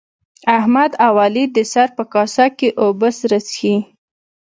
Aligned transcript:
احمد 0.57 0.91
او 1.05 1.13
علي 1.23 1.45
د 1.55 1.57
سر 1.73 1.87
په 1.97 2.03
کاسه 2.13 2.45
کې 2.57 2.69
اوبه 2.83 3.09
سره 3.19 3.37
څښي. 3.47 3.75